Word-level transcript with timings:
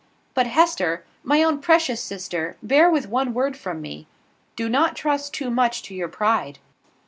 But, 0.33 0.47
Hester! 0.47 1.05
my 1.23 1.43
own 1.43 1.59
precious 1.61 2.01
sister, 2.01 2.57
bear 2.63 2.89
with 2.89 3.07
one 3.07 3.35
word 3.35 3.55
from 3.55 3.83
me! 3.83 4.07
Do 4.55 4.67
not 4.67 4.95
trust 4.95 5.31
too 5.31 5.51
much 5.51 5.83
to 5.83 5.93
your 5.93 6.09
pride." 6.09 6.57